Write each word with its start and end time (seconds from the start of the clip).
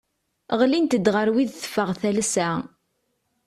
Ɣlint-d 0.59 1.05
ɣer 1.15 1.27
wid 1.33 1.49
teffeɣ 1.51 1.89
talsa. 1.99 2.49